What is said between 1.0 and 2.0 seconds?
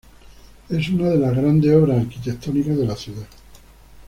de las grandes obras